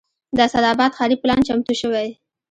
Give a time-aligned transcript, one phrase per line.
[0.35, 2.07] د اسداباد ښاري پلان چمتو شوی